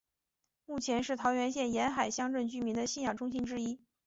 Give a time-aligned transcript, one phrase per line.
[0.65, 3.79] 目前是桃园县沿海乡镇居民的信仰中心之一。